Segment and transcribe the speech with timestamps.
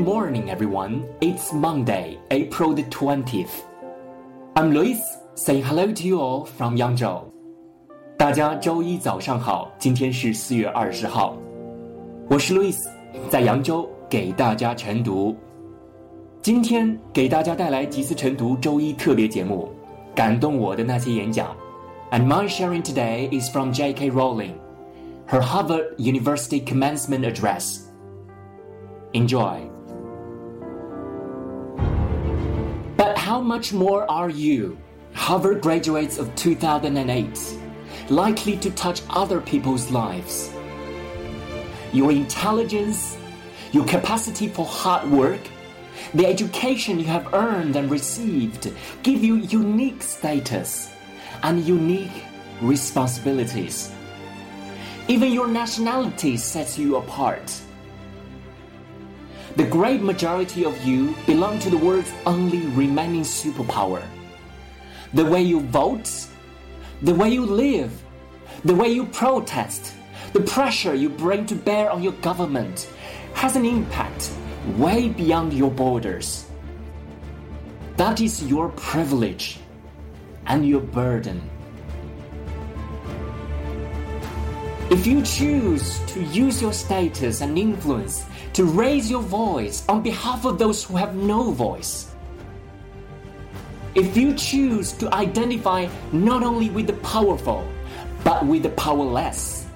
[0.00, 1.04] morning, everyone.
[1.20, 3.50] It's Monday, April the 20th.
[4.56, 4.98] I'm Lewis,
[5.34, 7.24] saying hello to you all from Yangzhou.
[8.16, 11.36] 大家周一早上好，今天是四月二十号，
[12.30, 12.78] 我是 Lewis，
[13.28, 15.36] 在扬州给大家晨读。
[16.40, 19.68] 今天给大家带来集思晨读周一特别节目，
[20.14, 21.54] 感动我的那些演讲。
[22.10, 24.10] And my sharing today is from J.K.
[24.10, 24.54] Rowling,
[25.28, 27.80] her Harvard University commencement address.
[29.12, 29.60] Enjoy.
[33.30, 34.76] How much more are you,
[35.14, 37.38] Harvard graduates of 2008,
[38.08, 40.52] likely to touch other people's lives?
[41.92, 43.16] Your intelligence,
[43.70, 45.38] your capacity for hard work,
[46.12, 48.72] the education you have earned and received
[49.04, 50.92] give you unique status
[51.44, 52.24] and unique
[52.60, 53.92] responsibilities.
[55.06, 57.48] Even your nationality sets you apart.
[59.56, 64.02] The great majority of you belong to the world's only remaining superpower.
[65.12, 66.10] The way you vote,
[67.02, 67.90] the way you live,
[68.64, 69.94] the way you protest,
[70.32, 72.88] the pressure you bring to bear on your government
[73.34, 74.30] has an impact
[74.76, 76.46] way beyond your borders.
[77.96, 79.58] That is your privilege
[80.46, 81.50] and your burden.
[84.90, 90.44] If you choose to use your status and influence to raise your voice on behalf
[90.44, 92.10] of those who have no voice,
[93.94, 97.66] if you choose to identify not only with the powerful,
[98.22, 99.66] but with the powerless,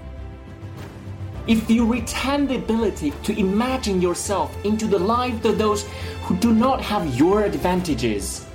[1.46, 5.84] if you retain the ability to imagine yourself into the lives of those
[6.22, 8.46] who do not have your advantages,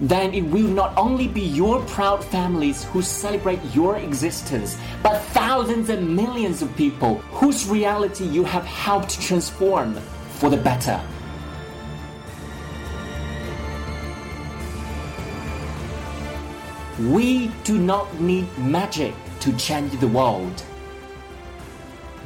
[0.00, 5.90] then it will not only be your proud families who celebrate your existence, but thousands
[5.90, 9.94] and millions of people whose reality you have helped transform
[10.38, 11.00] for the better.
[17.00, 20.62] We do not need magic to change the world.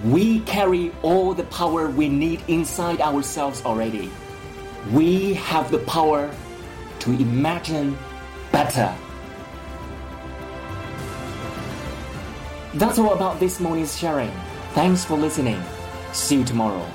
[0.05, 4.11] We carry all the power we need inside ourselves already.
[4.91, 6.35] We have the power
[7.03, 7.99] to imagine
[8.53, 8.95] better.
[12.75, 14.31] That's all about this morning's sharing.
[14.75, 15.61] Thanks for listening.
[16.13, 16.87] See you tomorrow.